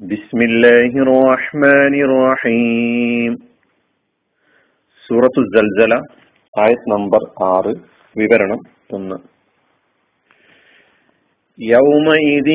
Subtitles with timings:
[0.00, 3.32] بسم الله الرحمن الرحيم
[5.06, 5.94] സൂറത്തു ജൽജല
[6.54, 7.72] ആയത് നമ്പർ ആറ്
[8.16, 8.60] വിവരണം
[8.96, 9.18] ഒന്ന്
[11.58, 12.48] يومئذ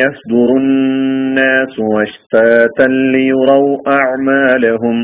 [0.00, 1.74] يصدر الناس
[2.04, 4.96] أشتاتا ليروا أعمالهم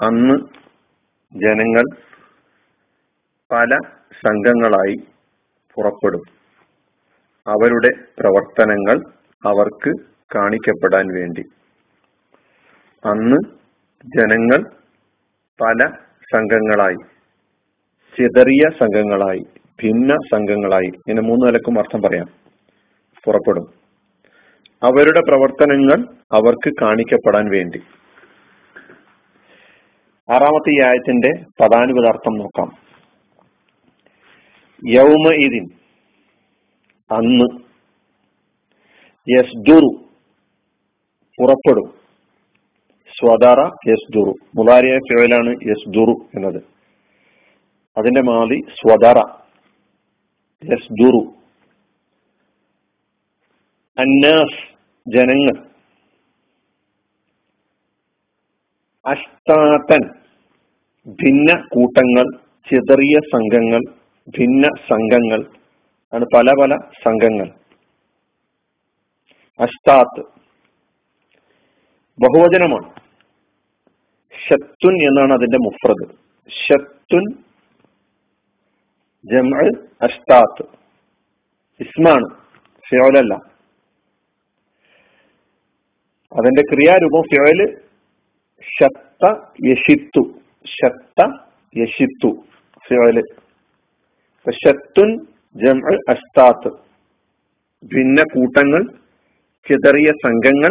[0.00, 0.36] അന്ന്
[1.32, 1.86] ജനങ്ങൾ
[3.50, 3.70] പല
[4.24, 4.96] സംഘങ്ങളായി
[5.76, 6.24] പുറപ്പെടും
[7.47, 7.89] അവരുടെ
[8.19, 8.97] പ്രവർത്തനങ്ങൾ
[9.45, 9.91] അവർക്ക്
[10.35, 11.41] കാണിക്കപ്പെടാൻ വേണ്ടി.
[13.05, 13.37] അന്ന്
[14.17, 14.63] ജനങ്ങൾ
[15.61, 15.87] പല
[16.33, 16.95] സംഘങ്ങളായി
[18.17, 19.43] ചിതറിയ സംഘങ്ങളായി
[19.83, 22.25] ഭിന്ന സംഘങ്ങളായി ഇങ്ങനെ മൂന്ന് നിലക്കും അർത്ഥം പറയാം
[23.25, 23.65] പുറപ്പെടും.
[24.83, 27.79] അവരുടെ പ്രവർത്തനങ്ങൾ അവർക്ക് കാണിക്കപ്പെടാൻ വേണ്ടി.
[30.33, 31.31] ആറാമത്തെ ഈ ആയത്തിന്റെ
[31.61, 32.71] പദാനുപദാർത്ഥം നോക്കാം.
[34.89, 35.84] യൗമ ഇതിൻ
[37.11, 37.59] അന്ന്.
[39.29, 39.89] യസ്ദുറു
[41.39, 41.93] പുറപ്പെടും.
[43.17, 46.63] സ്വദറ യസ്ദുറു മുതാരിയ ഫിഴലാണ് യസ്ദുറു എന്നത്.
[47.97, 49.17] അതിന്റെ മാതി സ്വദറ.
[50.63, 51.33] യസ്ദുറു
[53.99, 54.75] അന്നാസ്
[55.07, 55.65] ജനങ്ങൾ.
[59.05, 60.09] അഷ്ടാത്തൻ
[61.09, 62.37] ഭിന്ന കൂട്ടങ്ങൾ
[62.69, 63.81] ചിതറിയ സംഘങ്ങൾ
[64.29, 65.64] ഭിന്ന സംഘങ്ങൾ
[66.15, 67.47] ആണ് പല പല സംഘങ്ങൾ.
[69.59, 70.21] അഷ്ടാത്ത്
[72.19, 72.93] ബഹുവചനമാണ്.
[74.47, 76.15] ഷത്തുൻ എന്നാണ് അതിന്റെ മുഫ്രദ്.
[76.49, 77.25] ഷത്തുൻ
[79.25, 79.51] ജമ
[80.01, 80.65] അഷ്ടാത്ത്
[81.79, 82.27] ഇസ്മാണ്
[82.89, 83.33] ഫിയോലല്ല
[86.33, 87.59] അതിന്റെ ക്രിയാരൂപം ഫിയോൽ
[88.61, 89.23] ഷത്ത
[89.65, 90.23] യഷിത്തു
[90.67, 91.21] ഷത്ത
[91.77, 92.31] യഷിത്തു
[92.87, 93.17] ഫിയോൽ
[94.51, 96.67] ഷത്തുൻ ജമ അഷ്താത്ത്.
[97.85, 98.83] ഭിന്ന കൂട്ടങ്ങൾ
[99.69, 100.69] ചിതറിയ സംഘങ്ങൾ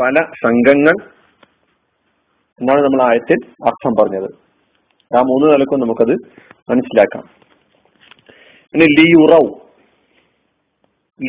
[0.00, 0.92] പല സംഘങ്ങൾ.
[2.60, 4.30] എന്നാണ് നമ്മൾ ആയത്തിൽ അർത്ഥം പറഞ്ഞത്.
[5.16, 6.14] ആ മൂന്ന് നിലക്കും നമുക്കത്
[6.70, 7.28] മനസ്സിലാക്കാം.
[8.72, 9.54] പിന്നെ ലിയുറവ്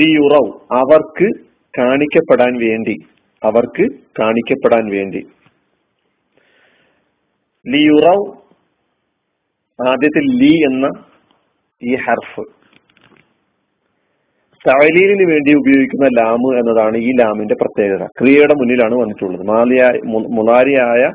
[0.02, 1.46] ലിയുറവ് അവർക്ക്
[1.80, 2.96] കാണിക്കപ്പെടാൻ വേണ്ടി.
[3.44, 5.28] അവർക്ക് കാണിക്കപ്പെടാൻ വേണ്ടി.
[7.68, 8.38] ലിയുറവ്
[9.90, 11.17] ആദ്യത്തിൽ ലി എന്ന
[11.84, 12.44] ഈ ഹർഫ്.
[14.70, 18.06] തഴലീലിന് വേണ്ടി ഉപയോഗിക്കുന്ന ലാമ് എന്നതാണ് ഈ ലാമിന്റെ പ്രത്യേകത.
[18.06, 19.46] ക്രിയയുടെ മുന്നിലാണ് വന്നിട്ടുള്ളത്.
[19.46, 21.12] മാലിയായ മുനാരിയായ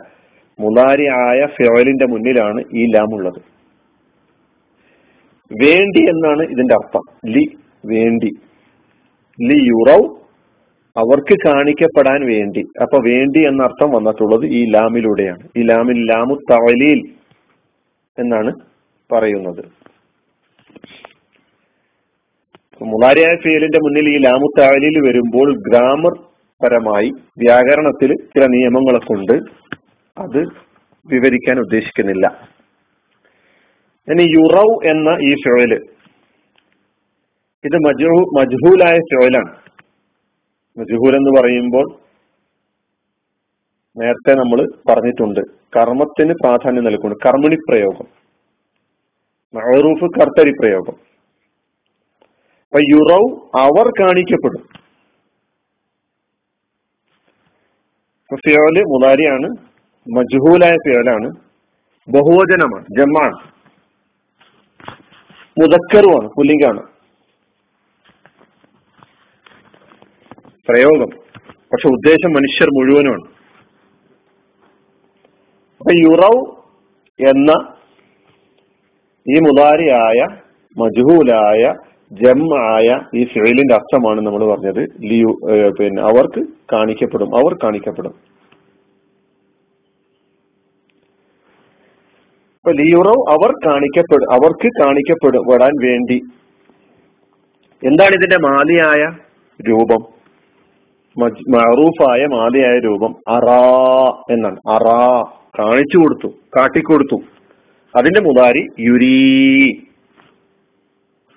[0.60, 3.40] മുലാരിയായ ഫിയോലിന്റെ മുന്നിലാണ് ഈ ലാം ഉള്ളത്
[5.52, 7.00] വേണ്ടി എന്നാണ് ഇതിന്റെ അർത്ഥം.
[7.26, 7.44] ലി
[7.86, 8.30] വേണ്ടി.
[9.42, 10.08] ലി യുറവ്
[10.96, 12.62] അവർക്ക് കാണിക്കപ്പെടാൻ വേണ്ടി.
[12.82, 15.48] അപ്പൊ വേണ്ടി എന്ന അർത്ഥം വന്നിട്ടുള്ളത് ഈ ലാമിലൂടെയാണ്.
[15.56, 17.00] ഈ ലാമിൽ ലാമു തവലീൽ
[18.18, 18.52] എന്നാണ്
[19.12, 19.81] പറയുന്നത്.
[22.82, 29.32] മുലാരിയായ ഫീലിന്റെ മുന്നിൽ ഈ ലാമു താലിൽ വരുമ്പോൾ ഗ്രാമർ പരമായി വ്യാകരണത്തിൽ ചില നിയമങ്ങളൊക്കെ ഉണ്ട്
[30.18, 30.38] അത്
[31.06, 32.48] വിവരിക്കാൻ ഉദ്ദേശിക്കുന്നില്ല.
[34.10, 35.74] ഇനി യുറവ് എന്ന ഈ ഫിഴൽ.
[37.64, 39.56] ഇത് മജുഹു മജ്ഹൂലായ ഫിഴലാണ്.
[40.78, 41.94] മജ്ഹൂൽ എന്ന് പറയുമ്പോൾ
[43.98, 45.40] നേരത്തെ നമ്മൾ പറഞ്ഞിട്ടുണ്ട്.
[45.76, 47.16] കർമ്മത്തിന് പ്രാധാന്യം നൽകുന്നു.
[47.26, 48.21] കർമ്മിണി പ്രയോഗം.
[49.54, 51.12] മഹറൂഫ് കർത്തരി പ്രയോഗം
[52.62, 54.82] അപ്പൊ യുറവ് അവർ കാണിക്കപ്പെടും.
[58.46, 59.48] ഫിയോൽ മുതാരിയാണ്
[60.16, 61.28] മജ്ഹൂലായ ഫിയോലാണ്
[62.08, 63.34] ബഹുവചനമാണ് ജമ്മാണ്.
[65.60, 66.82] മുതക്കറുമാണ് പുല്ലിംഗാണ്.
[70.68, 71.08] പ്രയോഗം.
[71.72, 73.22] പക്ഷെ ഉദ്ദേശം മനുഷ്യർ മുഴുവനുമാണ്.
[75.78, 76.62] അപ്പൊ യുറവ്
[77.28, 77.71] എന്ന
[79.30, 80.20] ഈ മുതാരിയായ
[80.80, 81.62] മജ്ഹൂലായ
[82.12, 82.88] ജമ്മായ
[83.18, 84.80] ഈ ഫിലിന്റെ അർത്ഥമാണ് നമ്മൾ പറഞ്ഞത്.
[85.10, 85.32] ലിയു
[85.78, 86.40] പിന്നെ അവർക്ക്
[86.72, 88.14] കാണിക്കപ്പെടും അവർ കാണിക്കപ്പെടും.
[92.56, 96.18] ഇപ്പൊ ലിയുറവ് അവർ കാണിക്കപ്പെടും അവർക്ക് കാണിക്കപ്പെടാൻ വേണ്ടി.
[97.82, 99.02] എന്താണ് ഇതിന്റെ മാലിയായ
[99.68, 100.02] രൂപം?
[101.54, 103.62] മറൂഫായ മാലിയായ രൂപം അറാ
[104.30, 104.58] എന്നാണ്.
[104.68, 105.00] അറാ
[105.58, 107.18] കാണിച്ചു കൊടുത്തു കാട്ടിക്കൊടുത്തു.
[107.96, 109.14] അതിന്റെ മുതാരി യുരീ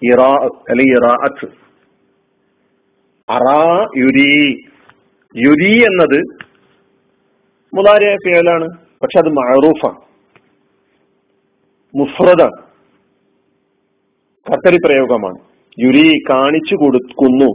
[0.02, 0.31] ഇറാ
[0.69, 1.48] അല്ലെങ്കിൽ ഇറാഅത്ത്.
[3.30, 4.56] അറാ യുരീ.
[5.36, 6.19] യുരി എന്നത്
[7.74, 8.68] മുതാരിയായ പേലാണ്
[9.04, 10.00] പക്ഷെ അത് മഅറൂഫാണ്.
[11.96, 12.44] മുഫ്രദ
[14.46, 15.40] കത്തരി പ്രയോഗമാണ്.
[15.80, 17.50] യുരി കാണിച്ചു കൊടുക്കുന്നു.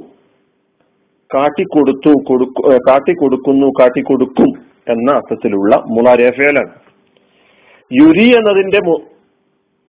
[1.31, 4.50] കാട്ടിക്കൊടുത്തു കൊടുക്കു കാട്ടിക്കൊടുക്കുന്നു കാട്ടിക്കൊടുക്കും
[4.88, 6.89] എന്ന അർത്ഥത്തിലുള്ള മുലാരിയ ഫിയലാണ്.
[7.92, 8.81] യുരി എന്നതിന്റെ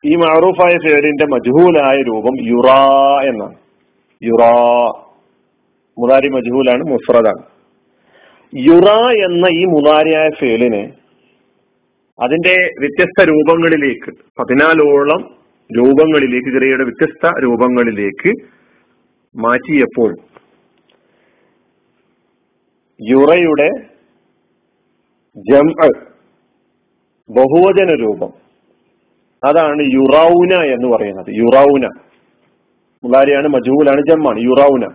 [0.04, 2.80] ഈ മാറൂഫായ ഫേലിന്റെ മജ്ഹൂലായ രൂപം യുറാ
[3.30, 3.58] എന്നാണ്.
[4.22, 4.54] യുറാ
[5.98, 7.44] മുതാരി മജ്ഹൂലാണ് മുഫ്രദാണ്.
[8.54, 10.84] യുറാ എന്ന ഈ മുതാരിയായ ഫേലിനെ
[12.20, 15.22] അതിന്റെ വ്യത്യസ്ത രൂപങ്ങളിലേക്ക് പതിനാലോളം
[15.70, 18.32] രൂപങ്ങളിലേക്ക് ക്രിയയുടെ വ്യത്യസ്ത രൂപങ്ങളിലേക്ക്
[19.36, 20.12] മാറ്റിയപ്പോൾ
[23.02, 23.70] യുറയുടെ
[25.38, 25.68] ജം
[27.30, 28.30] ബഹുവചന രൂപം
[29.44, 31.26] അതാണ് യുറൌന എന്ന് പറയുന്നത്.
[31.30, 31.90] യുറൌന
[33.04, 34.40] മുലാരിയാണ് മജൂലാണ് ജമ്മാണ്.
[34.40, 34.90] യുറൌന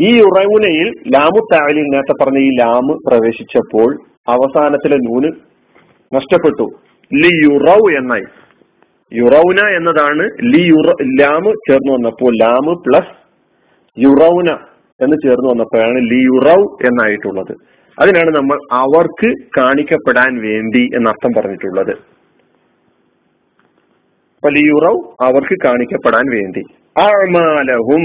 [0.00, 3.98] ഈ യുറൌനയിൽ ലാമു താലിൽ നേരത്തെ പറഞ്ഞ ഈ ലാമ് പ്രവേശിച്ചപ്പോൾ
[4.28, 5.32] അവസാനത്തിലെ നൂന്
[6.14, 6.66] നഷ്ടപ്പെട്ടു.
[7.14, 8.24] ലി യുറൗ എന്നായി.
[9.12, 13.14] യുറൌന എന്നതാണ് ലി യുറ ലാമ് ചേർന്ന് വന്നപ്പോൾ ലാമ് പ്ലസ്
[13.98, 14.58] യുറൌന
[15.04, 17.54] എന്ന് ചേർന്ന് വന്നപ്പോഴാണ് ലി യുറൌ എന്നായിട്ടുള്ളത്.
[17.98, 21.94] അതിനാണ് നമ്മൾ അവർക്ക് കാണിക്കപ്പെടാൻ വേണ്ടി എന്നർത്ഥം പറഞ്ഞിട്ടുള്ളത്.
[24.44, 26.62] വലിയുറവ് അവർക്ക് കാണിക്കപ്പെടാൻ വേണ്ടി.
[27.00, 28.04] അമാലഹും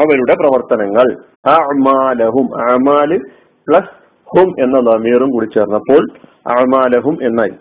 [0.00, 1.08] അവരുടെ പ്രവർത്തനങ്ങൾ.
[1.50, 3.18] അമാലഹും അമാൽ
[3.68, 3.92] പ്ലസ്
[4.36, 6.02] ഹും എന്ന നമീറും കൂടി ചേർന്നപ്പോൾ
[6.60, 7.54] അമാലഹും എന്നായി.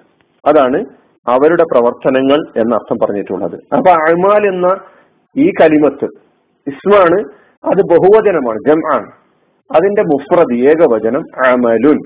[0.46, 0.86] അതാണ്
[1.28, 3.54] അവരുടെ പ്രവർത്തനങ്ങൾ എന്ന അർത്ഥം പറഞ്ഞിട്ടുള്ളത്.
[3.54, 4.78] അപ്പൊ അമാൽ എന്ന
[5.38, 6.06] ഈ കലിമത്ത്
[6.68, 7.20] ഇസ്മാണ്
[7.66, 9.12] അത് ബഹുവചനമാണ് ജം ആണ്
[9.76, 11.98] അതിന്റെ മുഫ്രദ് ഏകവചനം അമലുൻ.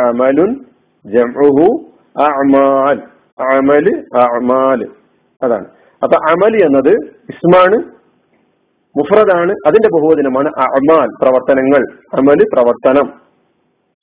[0.00, 0.64] അമലുൻ
[1.06, 1.84] ജംഉഹു
[2.22, 3.02] അമാൽ
[3.56, 4.88] അമൽ അമാൽ
[5.42, 5.64] അതാണ്.
[6.02, 6.92] അപ്പൊ അമലി എന്നത്
[7.28, 7.76] ഇസ്മാണ്
[8.98, 11.86] മുഫ്രദാണ് അതിന്റെ ബഹുവചനമാണ് അമാൽ പ്രവർത്തനങ്ങൾ.
[12.14, 13.20] അമൽ പ്രവർത്തനം.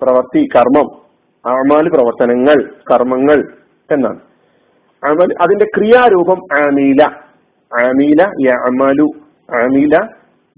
[0.02, 1.02] പ്രവർത്തി കർമ്മം.
[1.46, 3.52] അമാൽ പ്രവർത്തനങ്ങൾ കർമ്മങ്ങൾ
[3.92, 4.20] എന്നാണ്.
[5.04, 7.04] അമൽ അതിന്റെ ക്രിയാരൂപം ആമീല.
[7.86, 9.08] ആമീല യമലു
[9.64, 10.08] ആമീല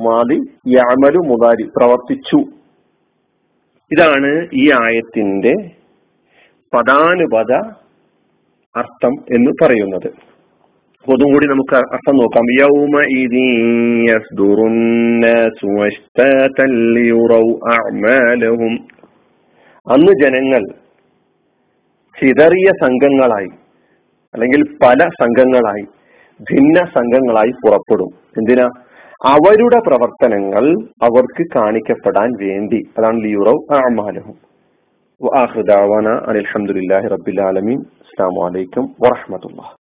[0.01, 2.38] മാതി യാമലു മുതാരി പ്രവർത്തിച്ചു.
[3.92, 5.72] ഇതാണ് ഈ ആയത്തിന്റെ
[6.74, 7.54] പദാനുപത
[8.75, 10.07] അർത്ഥം എന്ന് പറയുന്നത്.
[11.12, 12.46] ഒന്നും കൂടി നമുക്ക് അർത്ഥം നോക്കാം.
[12.60, 13.01] യൗമ
[19.92, 20.66] അന്ന് ജനങ്ങൾ
[22.22, 23.50] ചിതറിയ സംഘങ്ങളായി
[24.34, 25.84] അല്ലെങ്കിൽ പല സംഘങ്ങളായി
[26.42, 28.07] ഭിന്ന സംഘങ്ങളായി പുറപ്പെടും.
[28.38, 28.69] എന്തിനാ?
[29.25, 30.66] അവരുടെ പ്രവർത്തനങ്ങൾ
[31.04, 32.81] അവർക്ക് കാണിക്കപ്പെടാൻ വേണ്ടി.
[32.98, 34.38] അതാണ് ലിയുറവ് അമാലഹും
[35.24, 37.80] വാഹൃദാവാന അലഹമുല്ലാഹി റബ്ബിൽ ആലമീൻ.
[37.80, 39.75] അസ്സാം വലൈക്കും വറഹമത്തുള്ള